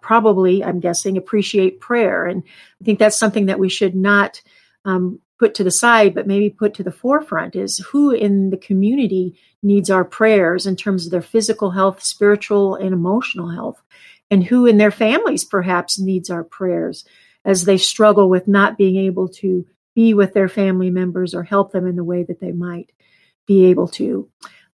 probably, 0.00 0.62
I'm 0.64 0.80
guessing, 0.80 1.16
appreciate 1.16 1.80
prayer. 1.80 2.26
And 2.26 2.42
I 2.80 2.84
think 2.84 2.98
that's 2.98 3.16
something 3.16 3.46
that 3.46 3.58
we 3.58 3.68
should 3.68 3.94
not 3.94 4.40
um, 4.84 5.20
put 5.38 5.54
to 5.54 5.64
the 5.64 5.70
side, 5.70 6.14
but 6.14 6.26
maybe 6.26 6.50
put 6.50 6.74
to 6.74 6.82
the 6.82 6.92
forefront 6.92 7.56
is 7.56 7.78
who 7.78 8.10
in 8.10 8.50
the 8.50 8.58
community 8.58 9.38
needs 9.62 9.90
our 9.90 10.04
prayers 10.04 10.66
in 10.66 10.76
terms 10.76 11.06
of 11.06 11.12
their 11.12 11.22
physical 11.22 11.70
health, 11.70 12.02
spiritual, 12.02 12.74
and 12.74 12.92
emotional 12.92 13.48
health, 13.48 13.82
and 14.30 14.44
who 14.44 14.66
in 14.66 14.76
their 14.76 14.90
families 14.90 15.44
perhaps 15.44 15.98
needs 15.98 16.30
our 16.30 16.44
prayers 16.44 17.04
as 17.44 17.64
they 17.64 17.78
struggle 17.78 18.28
with 18.28 18.46
not 18.46 18.76
being 18.76 18.96
able 18.96 19.28
to 19.28 19.66
be 19.94 20.14
with 20.14 20.34
their 20.34 20.48
family 20.48 20.90
members 20.90 21.34
or 21.34 21.42
help 21.42 21.72
them 21.72 21.86
in 21.86 21.96
the 21.96 22.04
way 22.04 22.22
that 22.22 22.40
they 22.40 22.52
might 22.52 22.92
be 23.46 23.66
able 23.66 23.88
to. 23.88 24.28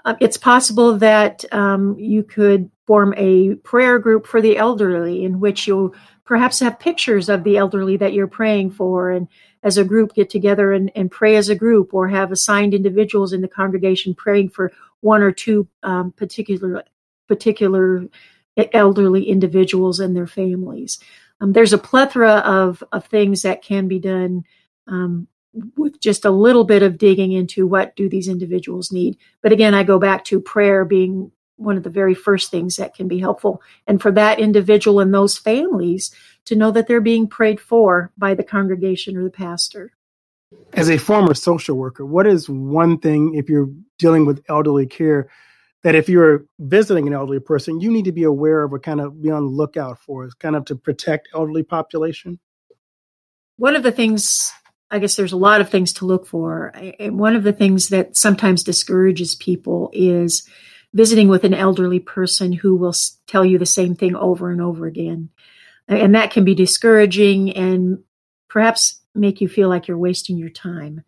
Uh, 0.06 0.14
it's 0.20 0.36
possible 0.36 0.96
that 0.96 1.44
um, 1.52 1.98
you 1.98 2.22
could 2.22 2.70
form 2.86 3.12
a 3.16 3.56
prayer 3.56 3.98
group 3.98 4.24
for 4.24 4.40
the 4.40 4.56
elderly 4.56 5.24
in 5.24 5.40
which 5.40 5.66
you'll 5.66 5.92
perhaps 6.24 6.60
have 6.60 6.78
pictures 6.78 7.28
of 7.28 7.42
the 7.42 7.56
elderly 7.56 7.96
that 7.96 8.12
you're 8.12 8.28
praying 8.28 8.70
for 8.70 9.10
and 9.10 9.26
as 9.64 9.76
a 9.76 9.84
group 9.84 10.14
get 10.14 10.30
together 10.30 10.72
and, 10.72 10.92
and 10.94 11.10
pray 11.10 11.34
as 11.34 11.48
a 11.48 11.56
group 11.56 11.92
or 11.92 12.06
have 12.06 12.30
assigned 12.30 12.72
individuals 12.72 13.32
in 13.32 13.40
the 13.40 13.48
congregation 13.48 14.14
praying 14.14 14.48
for 14.48 14.72
one 15.00 15.22
or 15.22 15.32
two 15.32 15.66
um, 15.82 16.12
particular 16.12 16.84
particular 17.26 18.06
elderly 18.72 19.24
individuals 19.24 19.98
and 19.98 20.14
their 20.14 20.28
families. 20.28 21.00
Um, 21.40 21.52
there's 21.52 21.72
a 21.72 21.78
plethora 21.78 22.34
of, 22.36 22.82
of 22.92 23.04
things 23.06 23.42
that 23.42 23.60
can 23.60 23.88
be 23.88 23.98
done 23.98 24.44
um, 24.86 25.26
with 25.76 26.00
just 26.00 26.24
a 26.24 26.30
little 26.30 26.64
bit 26.64 26.82
of 26.82 26.98
digging 26.98 27.32
into 27.32 27.66
what 27.66 27.96
do 27.96 28.08
these 28.08 28.28
individuals 28.28 28.92
need. 28.92 29.16
But 29.42 29.52
again, 29.52 29.74
I 29.74 29.82
go 29.82 29.98
back 29.98 30.24
to 30.26 30.40
prayer 30.40 30.84
being 30.84 31.30
one 31.56 31.76
of 31.76 31.82
the 31.82 31.90
very 31.90 32.14
first 32.14 32.50
things 32.50 32.76
that 32.76 32.94
can 32.94 33.08
be 33.08 33.18
helpful. 33.18 33.62
And 33.86 34.00
for 34.00 34.12
that 34.12 34.38
individual 34.38 35.00
and 35.00 35.12
those 35.12 35.38
families 35.38 36.14
to 36.44 36.56
know 36.56 36.70
that 36.70 36.86
they're 36.86 37.00
being 37.00 37.26
prayed 37.26 37.60
for 37.60 38.12
by 38.18 38.34
the 38.34 38.44
congregation 38.44 39.16
or 39.16 39.24
the 39.24 39.30
pastor. 39.30 39.92
As 40.74 40.90
a 40.90 40.98
former 40.98 41.34
social 41.34 41.76
worker, 41.76 42.04
what 42.04 42.26
is 42.26 42.48
one 42.48 42.98
thing 42.98 43.34
if 43.34 43.48
you're 43.48 43.70
dealing 43.98 44.26
with 44.26 44.44
elderly 44.48 44.86
care 44.86 45.28
that 45.82 45.94
if 45.94 46.08
you're 46.08 46.44
visiting 46.58 47.06
an 47.06 47.14
elderly 47.14 47.40
person, 47.40 47.80
you 47.80 47.90
need 47.90 48.04
to 48.04 48.12
be 48.12 48.24
aware 48.24 48.62
of 48.62 48.72
or 48.72 48.78
kind 48.78 49.00
of 49.00 49.22
be 49.22 49.30
on 49.30 49.44
the 49.44 49.50
lookout 49.50 49.98
for, 49.98 50.24
is 50.24 50.34
kind 50.34 50.56
of 50.56 50.64
to 50.66 50.76
protect 50.76 51.28
elderly 51.34 51.62
population? 51.62 52.38
One 53.56 53.76
of 53.76 53.82
the 53.82 53.92
things 53.92 54.52
I 54.90 54.98
guess 54.98 55.16
there's 55.16 55.32
a 55.32 55.36
lot 55.36 55.60
of 55.60 55.68
things 55.68 55.92
to 55.94 56.06
look 56.06 56.26
for. 56.26 56.72
And 57.00 57.18
one 57.18 57.34
of 57.34 57.42
the 57.42 57.52
things 57.52 57.88
that 57.88 58.16
sometimes 58.16 58.62
discourages 58.62 59.34
people 59.34 59.90
is 59.92 60.48
visiting 60.94 61.28
with 61.28 61.44
an 61.44 61.54
elderly 61.54 61.98
person 61.98 62.52
who 62.52 62.76
will 62.76 62.94
tell 63.26 63.44
you 63.44 63.58
the 63.58 63.66
same 63.66 63.94
thing 63.94 64.14
over 64.14 64.50
and 64.50 64.60
over 64.60 64.86
again. 64.86 65.30
And 65.88 66.14
that 66.14 66.30
can 66.30 66.44
be 66.44 66.54
discouraging 66.54 67.52
and 67.52 68.02
perhaps 68.48 69.00
make 69.14 69.40
you 69.40 69.48
feel 69.48 69.68
like 69.68 69.88
you're 69.88 69.98
wasting 69.98 70.36
your 70.36 70.50
time. 70.50 71.02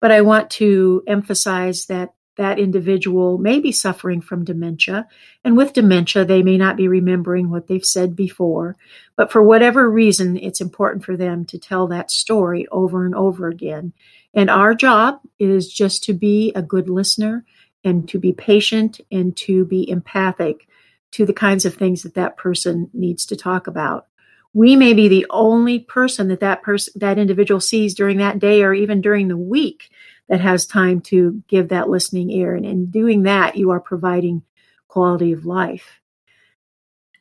But 0.00 0.10
I 0.10 0.20
want 0.20 0.50
to 0.50 1.02
emphasize 1.06 1.86
that 1.86 2.14
that 2.36 2.58
individual 2.58 3.38
may 3.38 3.60
be 3.60 3.72
suffering 3.72 4.20
from 4.20 4.44
dementia. 4.44 5.06
And 5.44 5.56
with 5.56 5.72
dementia, 5.72 6.24
they 6.24 6.42
may 6.42 6.56
not 6.56 6.76
be 6.76 6.88
remembering 6.88 7.50
what 7.50 7.68
they've 7.68 7.84
said 7.84 8.16
before. 8.16 8.76
But 9.16 9.30
for 9.30 9.42
whatever 9.42 9.88
reason, 9.90 10.36
it's 10.36 10.60
important 10.60 11.04
for 11.04 11.16
them 11.16 11.44
to 11.46 11.58
tell 11.58 11.86
that 11.88 12.10
story 12.10 12.66
over 12.68 13.04
and 13.04 13.14
over 13.14 13.48
again. 13.48 13.92
And 14.34 14.50
our 14.50 14.74
job 14.74 15.20
is 15.38 15.72
just 15.72 16.02
to 16.04 16.12
be 16.12 16.52
a 16.54 16.62
good 16.62 16.88
listener 16.88 17.44
and 17.84 18.08
to 18.08 18.18
be 18.18 18.32
patient 18.32 19.00
and 19.12 19.36
to 19.36 19.64
be 19.64 19.88
empathic 19.88 20.66
to 21.12 21.24
the 21.24 21.32
kinds 21.32 21.64
of 21.64 21.74
things 21.74 22.02
that 22.02 22.14
that 22.14 22.36
person 22.36 22.90
needs 22.92 23.26
to 23.26 23.36
talk 23.36 23.68
about. 23.68 24.08
We 24.52 24.74
may 24.76 24.94
be 24.94 25.08
the 25.08 25.26
only 25.30 25.80
person 25.80 26.28
that 26.28 26.40
that 26.40 26.62
person, 26.62 26.92
that 26.96 27.18
individual 27.18 27.60
sees 27.60 27.94
during 27.94 28.18
that 28.18 28.38
day 28.38 28.62
or 28.62 28.72
even 28.72 29.00
during 29.00 29.28
the 29.28 29.36
week 29.36 29.90
that 30.28 30.40
has 30.40 30.66
time 30.66 31.00
to 31.02 31.42
give 31.48 31.68
that 31.68 31.88
listening 31.88 32.30
ear. 32.30 32.54
And 32.54 32.64
in 32.64 32.86
doing 32.86 33.24
that, 33.24 33.56
you 33.56 33.70
are 33.70 33.80
providing 33.80 34.42
quality 34.88 35.32
of 35.32 35.44
life. 35.44 36.00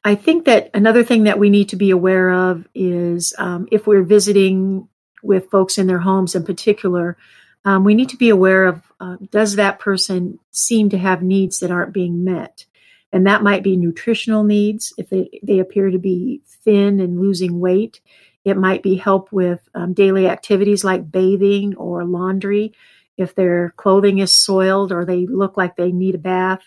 I 0.03 0.15
think 0.15 0.45
that 0.45 0.69
another 0.73 1.03
thing 1.03 1.23
that 1.23 1.39
we 1.39 1.49
need 1.49 1.69
to 1.69 1.75
be 1.75 1.91
aware 1.91 2.31
of 2.31 2.67
is 2.75 3.33
um, 3.37 3.67
if 3.71 3.87
we're 3.87 4.03
visiting 4.03 4.87
with 5.21 5.49
folks 5.49 5.77
in 5.77 5.87
their 5.87 5.99
homes 5.99 6.35
in 6.35 6.43
particular, 6.43 7.17
um, 7.65 7.85
we 7.85 7.95
need 7.95 8.09
to 8.09 8.17
be 8.17 8.29
aware 8.29 8.65
of 8.65 8.81
uh, 8.99 9.15
does 9.31 9.55
that 9.55 9.79
person 9.79 10.39
seem 10.51 10.89
to 10.89 10.97
have 10.97 11.23
needs 11.23 11.59
that 11.59 11.71
aren't 11.71 11.93
being 11.93 12.23
met? 12.23 12.65
And 13.13 13.27
that 13.27 13.43
might 13.43 13.63
be 13.63 13.77
nutritional 13.77 14.43
needs 14.43 14.93
if 14.97 15.09
they, 15.09 15.39
they 15.43 15.59
appear 15.59 15.89
to 15.89 15.99
be 15.99 16.41
thin 16.63 16.99
and 16.99 17.19
losing 17.19 17.59
weight. 17.59 18.01
It 18.43 18.57
might 18.57 18.83
be 18.83 18.95
help 18.95 19.31
with 19.31 19.61
um, 19.73 19.93
daily 19.93 20.27
activities 20.27 20.83
like 20.83 21.11
bathing 21.11 21.75
or 21.75 22.03
laundry 22.03 22.73
if 23.17 23.35
their 23.35 23.73
clothing 23.77 24.19
is 24.19 24.35
soiled 24.35 24.91
or 24.91 25.05
they 25.05 25.25
look 25.25 25.57
like 25.57 25.75
they 25.75 25.91
need 25.91 26.15
a 26.15 26.19
bath. 26.19 26.63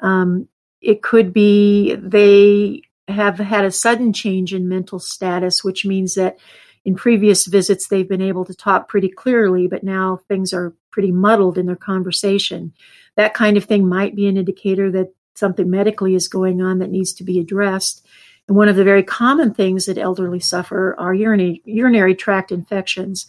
Um, 0.00 0.48
it 0.80 1.02
could 1.02 1.32
be 1.32 1.94
they 1.94 2.82
have 3.08 3.38
had 3.38 3.64
a 3.64 3.70
sudden 3.70 4.12
change 4.12 4.52
in 4.52 4.68
mental 4.68 4.98
status, 4.98 5.62
which 5.62 5.86
means 5.86 6.14
that 6.14 6.38
in 6.84 6.94
previous 6.94 7.46
visits 7.46 7.88
they've 7.88 8.08
been 8.08 8.22
able 8.22 8.44
to 8.44 8.54
talk 8.54 8.88
pretty 8.88 9.08
clearly, 9.08 9.66
but 9.66 9.84
now 9.84 10.20
things 10.28 10.52
are 10.52 10.74
pretty 10.90 11.12
muddled 11.12 11.58
in 11.58 11.66
their 11.66 11.76
conversation. 11.76 12.72
That 13.16 13.34
kind 13.34 13.56
of 13.56 13.64
thing 13.64 13.88
might 13.88 14.14
be 14.14 14.28
an 14.28 14.36
indicator 14.36 14.90
that 14.92 15.12
something 15.34 15.68
medically 15.70 16.14
is 16.14 16.28
going 16.28 16.62
on 16.62 16.78
that 16.78 16.90
needs 16.90 17.12
to 17.14 17.24
be 17.24 17.38
addressed. 17.38 18.06
And 18.48 18.56
one 18.56 18.68
of 18.68 18.76
the 18.76 18.84
very 18.84 19.02
common 19.02 19.52
things 19.52 19.86
that 19.86 19.98
elderly 19.98 20.40
suffer 20.40 20.94
are 20.98 21.12
urinary, 21.14 21.62
urinary 21.64 22.14
tract 22.14 22.52
infections 22.52 23.26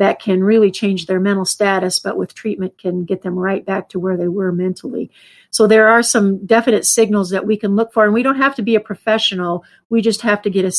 that 0.00 0.18
can 0.18 0.42
really 0.42 0.70
change 0.70 1.04
their 1.04 1.20
mental 1.20 1.44
status, 1.44 1.98
but 1.98 2.16
with 2.16 2.34
treatment 2.34 2.78
can 2.78 3.04
get 3.04 3.20
them 3.20 3.38
right 3.38 3.66
back 3.66 3.90
to 3.90 4.00
where 4.00 4.16
they 4.16 4.28
were 4.28 4.50
mentally. 4.50 5.10
So 5.50 5.66
there 5.66 5.88
are 5.88 6.02
some 6.02 6.46
definite 6.46 6.86
signals 6.86 7.28
that 7.30 7.46
we 7.46 7.58
can 7.58 7.76
look 7.76 7.92
for, 7.92 8.06
and 8.06 8.14
we 8.14 8.22
don't 8.22 8.40
have 8.40 8.54
to 8.54 8.62
be 8.62 8.76
a 8.76 8.80
professional. 8.80 9.62
We 9.90 10.00
just 10.00 10.22
have 10.22 10.40
to 10.42 10.50
get 10.50 10.64
a, 10.64 10.72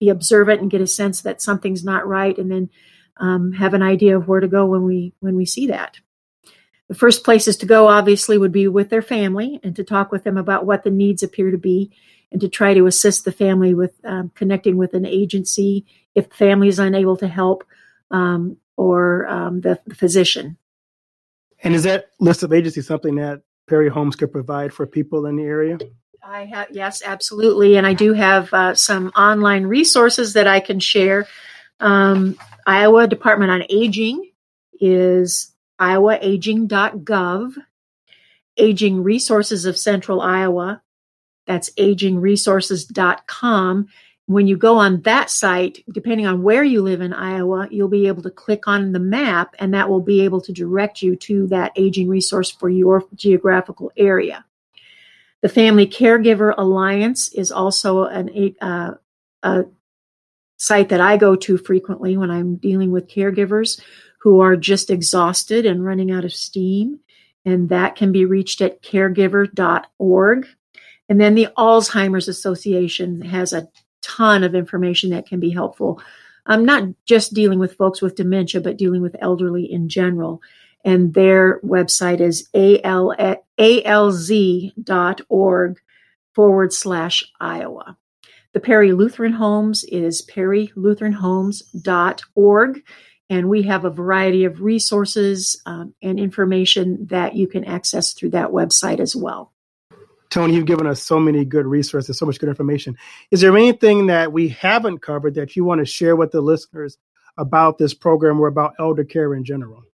be 0.00 0.08
observant 0.08 0.60
and 0.60 0.72
get 0.72 0.80
a 0.80 0.88
sense 0.88 1.22
that 1.22 1.40
something's 1.40 1.84
not 1.84 2.04
right, 2.04 2.36
and 2.36 2.50
then 2.50 2.68
um, 3.18 3.52
have 3.52 3.74
an 3.74 3.82
idea 3.82 4.16
of 4.16 4.26
where 4.26 4.40
to 4.40 4.48
go 4.48 4.66
when 4.66 4.82
we 4.82 5.12
when 5.20 5.36
we 5.36 5.46
see 5.46 5.68
that. 5.68 6.00
The 6.88 6.96
first 6.96 7.22
places 7.22 7.56
to 7.58 7.66
go, 7.66 7.86
obviously, 7.86 8.38
would 8.38 8.50
be 8.50 8.66
with 8.66 8.90
their 8.90 9.02
family 9.02 9.60
and 9.62 9.76
to 9.76 9.84
talk 9.84 10.10
with 10.10 10.24
them 10.24 10.36
about 10.36 10.66
what 10.66 10.82
the 10.82 10.90
needs 10.90 11.22
appear 11.22 11.52
to 11.52 11.58
be, 11.58 11.92
and 12.32 12.40
to 12.40 12.48
try 12.48 12.74
to 12.74 12.88
assist 12.88 13.24
the 13.24 13.30
family 13.30 13.72
with 13.72 13.92
um, 14.02 14.32
connecting 14.34 14.76
with 14.76 14.94
an 14.94 15.06
agency 15.06 15.86
if 16.16 16.28
the 16.28 16.34
family 16.34 16.66
is 16.66 16.80
unable 16.80 17.16
to 17.18 17.28
help. 17.28 17.62
Um, 18.14 18.58
or 18.76 19.26
um, 19.26 19.60
the, 19.60 19.78
the, 19.86 19.94
physician. 19.94 20.56
And 21.62 21.74
is 21.74 21.84
that 21.84 22.10
list 22.20 22.42
of 22.42 22.52
agencies 22.52 22.86
something 22.86 23.16
that 23.16 23.42
Perry 23.68 23.88
Homes 23.88 24.16
could 24.16 24.32
provide 24.32 24.72
for 24.72 24.86
people 24.86 25.26
in 25.26 25.36
the 25.36 25.44
area? 25.44 25.78
I 26.22 26.46
have 26.46 26.68
yes, 26.70 27.02
absolutely, 27.04 27.76
and 27.76 27.86
I 27.86 27.92
do 27.92 28.12
have 28.12 28.52
uh, 28.54 28.74
some 28.74 29.08
online 29.08 29.66
resources 29.66 30.34
that 30.34 30.46
I 30.46 30.60
can 30.60 30.80
share. 30.80 31.26
Um, 31.80 32.38
Iowa 32.66 33.06
Department 33.06 33.50
on 33.50 33.64
Aging 33.68 34.30
is 34.80 35.52
iowaaging.gov. 35.80 37.54
Aging 38.56 39.02
Resources 39.02 39.64
of 39.64 39.76
Central 39.76 40.20
Iowa, 40.20 40.80
that's 41.46 41.70
agingresources.com 41.70 43.88
when 44.26 44.46
you 44.46 44.56
go 44.56 44.78
on 44.78 45.02
that 45.02 45.28
site, 45.28 45.84
depending 45.90 46.26
on 46.26 46.42
where 46.42 46.64
you 46.64 46.82
live 46.82 47.02
in 47.02 47.12
Iowa, 47.12 47.68
you'll 47.70 47.88
be 47.88 48.06
able 48.06 48.22
to 48.22 48.30
click 48.30 48.66
on 48.66 48.92
the 48.92 48.98
map 48.98 49.54
and 49.58 49.74
that 49.74 49.88
will 49.88 50.00
be 50.00 50.22
able 50.22 50.40
to 50.42 50.52
direct 50.52 51.02
you 51.02 51.14
to 51.16 51.46
that 51.48 51.72
aging 51.76 52.08
resource 52.08 52.50
for 52.50 52.70
your 52.70 53.04
geographical 53.14 53.92
area. 53.96 54.44
The 55.42 55.50
Family 55.50 55.86
Caregiver 55.86 56.54
Alliance 56.56 57.28
is 57.34 57.52
also 57.52 58.04
an, 58.04 58.54
uh, 58.62 58.92
a 59.42 59.64
site 60.56 60.88
that 60.88 61.02
I 61.02 61.18
go 61.18 61.36
to 61.36 61.58
frequently 61.58 62.16
when 62.16 62.30
I'm 62.30 62.56
dealing 62.56 62.92
with 62.92 63.10
caregivers 63.10 63.78
who 64.20 64.40
are 64.40 64.56
just 64.56 64.88
exhausted 64.88 65.66
and 65.66 65.84
running 65.84 66.10
out 66.10 66.24
of 66.24 66.32
steam. 66.32 67.00
And 67.44 67.68
that 67.68 67.94
can 67.94 68.10
be 68.10 68.24
reached 68.24 68.62
at 68.62 68.82
caregiver.org. 68.82 70.46
And 71.10 71.20
then 71.20 71.34
the 71.34 71.48
Alzheimer's 71.58 72.28
Association 72.28 73.20
has 73.20 73.52
a 73.52 73.68
ton 74.04 74.44
of 74.44 74.54
information 74.54 75.10
that 75.10 75.26
can 75.26 75.40
be 75.40 75.50
helpful. 75.50 76.00
I'm 76.46 76.64
not 76.64 76.84
just 77.06 77.34
dealing 77.34 77.58
with 77.58 77.76
folks 77.76 78.00
with 78.02 78.16
dementia, 78.16 78.60
but 78.60 78.76
dealing 78.76 79.02
with 79.02 79.16
elderly 79.20 79.64
in 79.64 79.88
general. 79.88 80.42
And 80.84 81.14
their 81.14 81.60
website 81.60 82.20
is 82.20 82.48
al, 82.54 83.14
alz.org 83.58 84.70
forward 86.34 86.72
slash 86.72 87.24
Iowa. 87.40 87.96
The 88.52 88.60
Perry 88.60 88.92
Lutheran 88.92 89.32
Homes 89.32 89.82
is 89.84 90.22
perrylutheranhomes.org. 90.26 92.82
And 93.30 93.48
we 93.48 93.62
have 93.62 93.86
a 93.86 93.90
variety 93.90 94.44
of 94.44 94.60
resources 94.60 95.58
um, 95.64 95.94
and 96.02 96.20
information 96.20 97.06
that 97.06 97.34
you 97.34 97.46
can 97.46 97.64
access 97.64 98.12
through 98.12 98.28
that 98.30 98.50
website 98.50 99.00
as 99.00 99.16
well. 99.16 99.53
Toni, 100.34 100.52
you've 100.52 100.66
given 100.66 100.88
us 100.88 101.00
so 101.00 101.20
many 101.20 101.44
good 101.44 101.64
resources, 101.64 102.18
so 102.18 102.26
much 102.26 102.40
good 102.40 102.48
information. 102.48 102.96
Is 103.30 103.40
there 103.40 103.56
anything 103.56 104.06
that 104.06 104.32
we 104.32 104.48
haven't 104.48 104.98
covered 104.98 105.36
that 105.36 105.54
you 105.54 105.64
want 105.64 105.78
to 105.78 105.84
share 105.84 106.16
with 106.16 106.32
the 106.32 106.40
listeners 106.40 106.98
about 107.38 107.78
this 107.78 107.94
program 107.94 108.40
or 108.40 108.48
about 108.48 108.74
elder 108.80 109.04
care 109.04 109.32
in 109.34 109.44
general? 109.44 109.84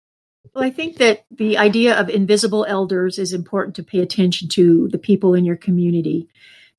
Well, 0.54 0.64
I 0.64 0.70
think 0.70 0.96
that 0.96 1.26
the 1.30 1.58
idea 1.58 1.94
of 1.94 2.08
invisible 2.08 2.64
elders 2.66 3.18
is 3.18 3.34
important 3.34 3.76
to 3.76 3.82
pay 3.82 3.98
attention 3.98 4.48
to 4.48 4.88
the 4.88 4.96
people 4.96 5.34
in 5.34 5.44
your 5.44 5.56
community. 5.56 6.26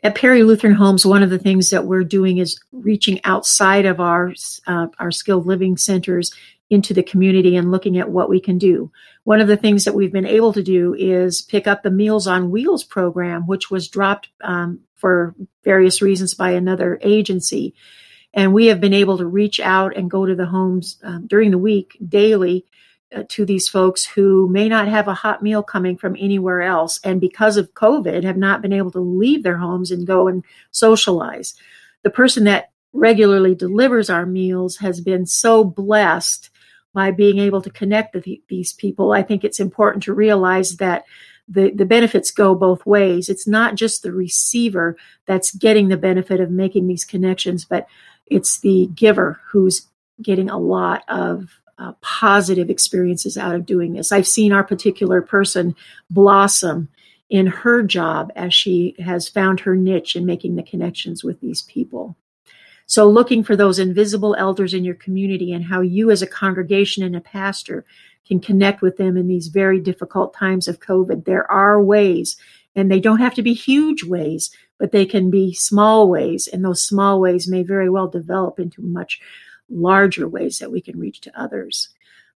At 0.01 0.15
Perry 0.15 0.41
Lutheran 0.41 0.73
Homes, 0.73 1.05
one 1.05 1.21
of 1.21 1.29
the 1.29 1.37
things 1.37 1.69
that 1.69 1.85
we're 1.85 2.03
doing 2.03 2.39
is 2.39 2.59
reaching 2.71 3.21
outside 3.25 3.85
of 3.85 3.99
our 3.99 4.33
uh, 4.65 4.87
our 4.97 5.11
skilled 5.11 5.45
living 5.45 5.77
centers 5.77 6.33
into 6.71 6.93
the 6.93 7.03
community 7.03 7.57
and 7.57 7.69
looking 7.69 7.99
at 7.99 8.09
what 8.09 8.29
we 8.29 8.39
can 8.39 8.57
do. 8.57 8.89
One 9.25 9.41
of 9.41 9.49
the 9.49 9.57
things 9.57 9.83
that 9.83 9.93
we've 9.93 10.11
been 10.11 10.25
able 10.25 10.53
to 10.53 10.63
do 10.63 10.95
is 10.95 11.41
pick 11.41 11.67
up 11.67 11.83
the 11.83 11.91
Meals 11.91 12.27
on 12.27 12.49
Wheels 12.49 12.85
program, 12.85 13.45
which 13.45 13.69
was 13.69 13.89
dropped 13.89 14.29
um, 14.39 14.79
for 14.95 15.35
various 15.65 16.01
reasons 16.01 16.33
by 16.33 16.51
another 16.51 16.97
agency. 17.01 17.75
And 18.33 18.53
we 18.53 18.67
have 18.67 18.79
been 18.79 18.93
able 18.93 19.17
to 19.17 19.25
reach 19.25 19.59
out 19.59 19.97
and 19.97 20.09
go 20.09 20.25
to 20.25 20.33
the 20.33 20.45
homes 20.45 20.97
um, 21.03 21.27
during 21.27 21.51
the 21.51 21.57
week 21.57 21.97
daily 22.07 22.65
uh, 23.13 23.23
to 23.27 23.43
these 23.45 23.67
folks 23.67 24.05
who 24.05 24.47
may 24.47 24.69
not 24.69 24.87
have 24.87 25.09
a 25.09 25.13
hot 25.13 25.43
meal 25.43 25.61
coming 25.61 25.97
from 25.97 26.15
anywhere 26.17 26.61
else. 26.61 27.01
And 27.03 27.19
because 27.19 27.57
of 27.57 27.73
COVID, 27.73 28.23
have 28.23 28.37
not 28.37 28.61
been 28.61 28.71
able 28.71 28.91
to 28.91 29.01
leave 29.01 29.43
their 29.43 29.57
homes 29.57 29.91
and 29.91 30.07
go 30.07 30.29
and 30.29 30.45
socialize. 30.71 31.53
The 32.03 32.09
person 32.09 32.45
that 32.45 32.71
regularly 32.93 33.55
delivers 33.55 34.09
our 34.09 34.25
meals 34.25 34.77
has 34.77 35.01
been 35.01 35.25
so 35.25 35.65
blessed 35.65 36.49
by 36.93 37.11
being 37.11 37.39
able 37.39 37.61
to 37.61 37.69
connect 37.69 38.13
with 38.13 38.27
these 38.49 38.73
people. 38.73 39.13
I 39.13 39.23
think 39.23 39.43
it's 39.43 39.59
important 39.59 40.03
to 40.03 40.13
realize 40.13 40.77
that 40.77 41.05
the, 41.47 41.71
the 41.71 41.85
benefits 41.85 42.31
go 42.31 42.55
both 42.55 42.85
ways. 42.85 43.29
It's 43.29 43.47
not 43.47 43.75
just 43.75 44.03
the 44.03 44.11
receiver 44.11 44.97
that's 45.25 45.53
getting 45.53 45.89
the 45.89 45.97
benefit 45.97 46.39
of 46.39 46.49
making 46.49 46.87
these 46.87 47.05
connections, 47.05 47.65
but 47.65 47.87
it's 48.27 48.59
the 48.59 48.89
giver 48.95 49.39
who's 49.51 49.87
getting 50.21 50.49
a 50.49 50.57
lot 50.57 51.03
of 51.07 51.49
uh, 51.77 51.93
positive 52.01 52.69
experiences 52.69 53.37
out 53.37 53.55
of 53.55 53.65
doing 53.65 53.93
this. 53.93 54.11
I've 54.11 54.27
seen 54.27 54.51
our 54.51 54.63
particular 54.63 55.21
person 55.21 55.75
blossom 56.09 56.89
in 57.29 57.47
her 57.47 57.81
job 57.81 58.31
as 58.35 58.53
she 58.53 58.95
has 58.99 59.27
found 59.27 59.61
her 59.61 59.75
niche 59.75 60.15
in 60.15 60.25
making 60.25 60.55
the 60.55 60.63
connections 60.63 61.23
with 61.23 61.39
these 61.41 61.63
people. 61.63 62.15
So, 62.91 63.07
looking 63.07 63.41
for 63.41 63.55
those 63.55 63.79
invisible 63.79 64.35
elders 64.37 64.73
in 64.73 64.83
your 64.83 64.95
community 64.95 65.53
and 65.53 65.63
how 65.63 65.79
you, 65.79 66.11
as 66.11 66.21
a 66.21 66.27
congregation 66.27 67.05
and 67.05 67.15
a 67.15 67.21
pastor, 67.21 67.85
can 68.27 68.41
connect 68.41 68.81
with 68.81 68.97
them 68.97 69.15
in 69.15 69.29
these 69.29 69.47
very 69.47 69.79
difficult 69.79 70.33
times 70.33 70.67
of 70.67 70.81
COVID. 70.81 71.23
There 71.23 71.49
are 71.49 71.81
ways, 71.81 72.35
and 72.75 72.91
they 72.91 72.99
don't 72.99 73.21
have 73.21 73.33
to 73.35 73.41
be 73.41 73.53
huge 73.53 74.03
ways, 74.03 74.53
but 74.77 74.91
they 74.91 75.05
can 75.05 75.31
be 75.31 75.53
small 75.53 76.09
ways. 76.09 76.49
And 76.51 76.65
those 76.65 76.83
small 76.83 77.21
ways 77.21 77.47
may 77.47 77.63
very 77.63 77.89
well 77.89 78.09
develop 78.09 78.59
into 78.59 78.81
much 78.81 79.21
larger 79.69 80.27
ways 80.27 80.59
that 80.59 80.69
we 80.69 80.81
can 80.81 80.99
reach 80.99 81.21
to 81.21 81.41
others. 81.41 81.91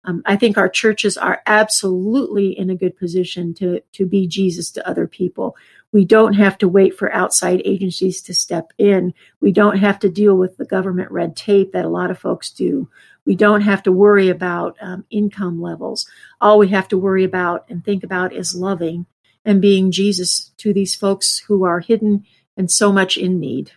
Um, 0.06 0.22
I 0.26 0.38
think 0.38 0.58
our 0.58 0.70
churches 0.70 1.18
are 1.18 1.42
absolutely 1.48 2.58
in 2.58 2.70
a 2.70 2.78
good 2.78 2.96
position 2.96 3.54
to, 3.56 3.82
to 3.92 4.06
be 4.06 4.26
Jesus 4.26 4.72
to 4.72 4.88
other 4.88 5.06
people. 5.06 5.58
We 5.96 6.04
don't 6.04 6.34
have 6.34 6.58
to 6.58 6.68
wait 6.68 6.98
for 6.98 7.10
outside 7.14 7.62
agencies 7.64 8.22
to 8.24 8.34
step 8.34 8.74
in. 8.78 9.14
We 9.40 9.54
don't 9.54 9.78
have 9.78 9.98
to 10.00 10.10
deal 10.10 10.36
with 10.36 10.58
the 10.58 10.66
government 10.66 11.10
red 11.10 11.38
tape 11.38 11.72
that 11.72 11.86
a 11.86 11.88
lot 11.88 12.12
of 12.12 12.20
folks 12.20 12.52
do. 12.52 12.90
We 13.24 13.38
don't 13.38 13.62
have 13.62 13.82
to 13.84 13.94
worry 13.94 14.28
about 14.28 14.76
um, 14.82 15.06
income 15.10 15.62
levels. 15.62 16.06
All 16.42 16.60
we 16.60 16.68
have 16.68 16.90
to 16.90 16.98
worry 16.98 17.24
about 17.24 17.64
and 17.70 17.82
think 17.82 18.04
about 18.04 18.34
is 18.34 18.54
loving 18.54 19.06
and 19.46 19.62
being 19.62 19.90
Jesus 19.90 20.52
to 20.58 20.74
these 20.74 20.96
folks 20.96 21.40
who 21.48 21.64
are 21.64 21.80
hidden 21.80 22.26
and 22.58 22.70
so 22.70 22.92
much 22.92 23.16
in 23.16 23.40
need. 23.40 23.72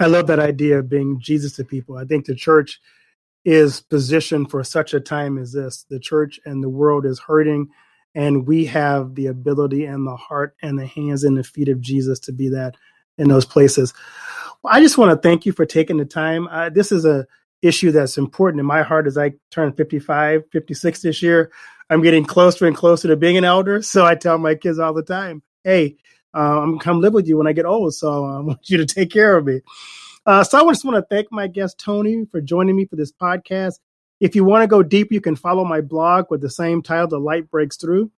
I 0.00 0.06
love 0.06 0.26
that 0.26 0.40
idea 0.40 0.80
of 0.80 0.88
being 0.88 1.20
Jesus 1.20 1.54
to 1.54 1.64
people. 1.64 1.98
I 1.98 2.04
think 2.04 2.26
the 2.26 2.34
church 2.34 2.80
is 3.44 3.80
positioned 3.80 4.50
for 4.50 4.64
such 4.64 4.92
a 4.92 4.98
time 4.98 5.38
as 5.38 5.52
this. 5.52 5.86
The 5.88 6.00
church 6.00 6.40
and 6.44 6.64
the 6.64 6.68
world 6.68 7.06
is 7.06 7.20
hurting 7.20 7.68
and 8.14 8.46
we 8.46 8.64
have 8.66 9.14
the 9.14 9.26
ability 9.26 9.84
and 9.84 10.06
the 10.06 10.16
heart 10.16 10.54
and 10.62 10.78
the 10.78 10.86
hands 10.86 11.24
and 11.24 11.36
the 11.36 11.44
feet 11.44 11.68
of 11.68 11.80
Jesus 11.80 12.18
to 12.20 12.32
be 12.32 12.48
that 12.50 12.76
in 13.18 13.28
those 13.28 13.44
places. 13.44 13.94
Well, 14.62 14.74
I 14.74 14.80
just 14.80 14.98
want 14.98 15.10
to 15.10 15.28
thank 15.28 15.46
you 15.46 15.52
for 15.52 15.66
taking 15.66 15.96
the 15.96 16.04
time. 16.04 16.48
Uh, 16.48 16.68
this 16.70 16.92
is 16.92 17.04
a 17.04 17.26
issue 17.62 17.92
that's 17.92 18.18
important 18.18 18.60
in 18.60 18.66
my 18.66 18.82
heart 18.82 19.06
as 19.06 19.16
I 19.16 19.32
turn 19.50 19.72
55, 19.72 20.42
56 20.50 21.02
this 21.02 21.22
year. 21.22 21.50
I'm 21.90 22.02
getting 22.02 22.24
closer 22.24 22.66
and 22.66 22.76
closer 22.76 23.08
to 23.08 23.16
being 23.16 23.36
an 23.36 23.44
elder. 23.44 23.82
So 23.82 24.04
I 24.04 24.14
tell 24.14 24.38
my 24.38 24.54
kids 24.54 24.78
all 24.78 24.92
the 24.92 25.02
time, 25.02 25.42
hey, 25.64 25.96
uh, 26.34 26.62
I'm 26.62 26.78
come 26.78 27.00
live 27.00 27.12
with 27.12 27.28
you 27.28 27.36
when 27.36 27.46
I 27.46 27.52
get 27.52 27.66
old. 27.66 27.94
So 27.94 28.24
I 28.24 28.40
want 28.40 28.68
you 28.68 28.78
to 28.78 28.86
take 28.86 29.10
care 29.10 29.36
of 29.36 29.46
me. 29.46 29.60
Uh, 30.24 30.44
so 30.44 30.58
I 30.58 30.70
just 30.70 30.84
want 30.84 30.96
to 30.96 31.14
thank 31.14 31.30
my 31.32 31.48
guest, 31.48 31.78
Toni, 31.78 32.26
for 32.30 32.40
joining 32.40 32.76
me 32.76 32.86
for 32.86 32.96
this 32.96 33.12
podcast. 33.12 33.78
If 34.22 34.34
you 34.36 34.44
want 34.44 34.62
to 34.62 34.68
go 34.68 34.84
deep, 34.84 35.10
you 35.10 35.20
can 35.20 35.34
follow 35.34 35.64
my 35.64 35.80
blog 35.80 36.26
with 36.30 36.42
the 36.42 36.48
same 36.48 36.80
title, 36.80 37.08
The 37.08 37.18
Light 37.18 37.50
Breaks 37.50 37.76
Through, 37.76 38.12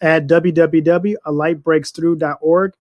at 0.00 0.28
www.alightbreaksthrough.org 0.28 2.72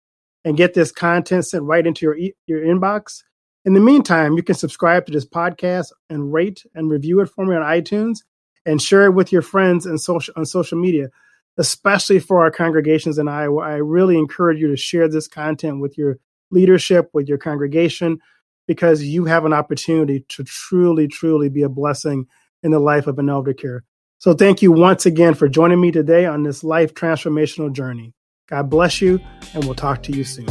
and 0.45 0.55
get 0.55 0.75
this 0.75 0.91
content 0.91 1.47
sent 1.47 1.63
right 1.63 1.87
into 1.87 2.05
your, 2.05 2.15
your 2.45 2.61
inbox. 2.61 3.23
In 3.65 3.73
the 3.73 3.79
meantime, 3.79 4.33
you 4.33 4.43
can 4.43 4.53
subscribe 4.53 5.07
to 5.07 5.11
this 5.11 5.25
podcast 5.25 5.91
and 6.11 6.31
rate 6.31 6.67
and 6.75 6.91
review 6.91 7.19
it 7.21 7.31
for 7.31 7.47
me 7.47 7.55
on 7.55 7.63
iTunes 7.63 8.19
and 8.63 8.79
share 8.79 9.05
it 9.05 9.15
with 9.15 9.31
your 9.31 9.41
friends 9.41 9.87
and 9.87 9.99
social 9.99 10.35
on 10.37 10.45
social 10.45 10.77
media, 10.77 11.09
especially 11.57 12.19
for 12.19 12.43
our 12.43 12.51
congregations 12.51 13.17
in 13.17 13.27
Iowa. 13.27 13.63
I 13.63 13.77
really 13.77 14.19
encourage 14.19 14.59
you 14.59 14.67
to 14.67 14.77
share 14.77 15.09
this 15.09 15.27
content 15.27 15.81
with 15.81 15.97
your 15.97 16.19
leadership, 16.51 17.09
with 17.11 17.27
your 17.27 17.39
congregation, 17.39 18.19
because 18.67 19.01
you 19.01 19.25
have 19.25 19.45
an 19.45 19.53
opportunity 19.53 20.23
to 20.29 20.43
truly, 20.43 21.07
truly 21.07 21.49
be 21.49 21.63
a 21.63 21.69
blessing 21.69 22.27
in 22.67 22.71
the 22.71 22.79
life 22.79 23.07
of 23.07 23.17
an 23.17 23.29
elder 23.29 23.53
care. 23.53 23.83
So 24.19 24.33
thank 24.33 24.61
you 24.61 24.71
once 24.71 25.05
again 25.05 25.33
for 25.33 25.47
joining 25.47 25.79
me 25.79 25.91
today 25.91 26.25
on 26.25 26.43
this 26.43 26.63
life 26.63 26.93
transformational 26.93 27.71
journey. 27.71 28.13
God 28.49 28.69
bless 28.69 29.01
you, 29.01 29.19
and 29.53 29.63
we'll 29.63 29.73
talk 29.73 30.03
to 30.03 30.11
you 30.11 30.23
soon. 30.23 30.47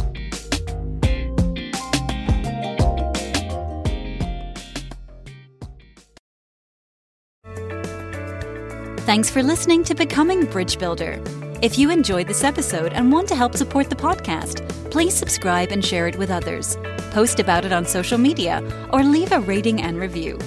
Thanks 9.05 9.31
for 9.31 9.42
listening 9.42 9.85
to 9.85 9.94
Becoming 9.94 10.46
Bridge 10.46 10.79
Builder. 10.79 11.22
If 11.62 11.79
you 11.79 11.90
enjoyed 11.90 12.29
this 12.29 12.44
episode 12.44 12.92
and 12.92 13.12
want 13.12 13.29
to 13.29 13.37
help 13.37 13.55
support 13.57 13.88
the 13.88 13.96
podcast, 13.96 14.68
please 14.90 15.14
subscribe 15.14 15.70
and 15.70 15.85
share 15.85 16.07
it 16.07 16.16
with 16.16 16.31
others. 16.31 16.76
Post 17.11 17.40
about 17.40 17.64
it 17.64 17.72
on 17.72 17.85
social 17.87 18.18
media 18.18 18.62
or 18.92 19.05
leave 19.05 19.33
a 19.33 19.40
rating 19.40 19.81
and 19.81 19.98
review. 19.98 20.38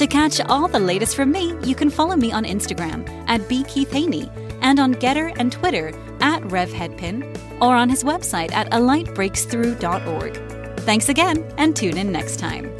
To 0.00 0.06
catch 0.06 0.40
all 0.40 0.66
the 0.66 0.80
latest 0.80 1.14
from 1.14 1.30
me, 1.30 1.54
you 1.62 1.74
can 1.74 1.90
follow 1.90 2.16
me 2.16 2.32
on 2.32 2.46
Instagram 2.46 3.06
at 3.28 3.42
bkeithhaney 3.42 4.30
and 4.62 4.80
on 4.80 4.94
Gettr 4.94 5.30
and 5.36 5.52
Twitter 5.52 5.88
at 6.22 6.40
RevHeadpin 6.44 7.60
or 7.60 7.76
on 7.76 7.90
his 7.90 8.02
website 8.02 8.50
at 8.52 8.70
alightbreaksthrough.org. 8.70 10.80
Thanks 10.80 11.10
again 11.10 11.44
and 11.58 11.76
tune 11.76 11.98
in 11.98 12.10
next 12.10 12.38
time. 12.38 12.79